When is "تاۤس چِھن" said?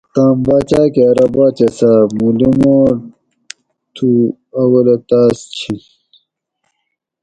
5.09-5.77